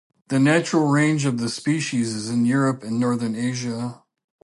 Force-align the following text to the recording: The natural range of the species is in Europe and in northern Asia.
The 0.29 0.39
natural 0.39 0.87
range 0.87 1.25
of 1.25 1.37
the 1.37 1.47
species 1.47 2.15
is 2.15 2.27
in 2.31 2.43
Europe 2.43 2.81
and 2.81 2.93
in 2.93 2.99
northern 2.99 3.35
Asia. 3.35 4.01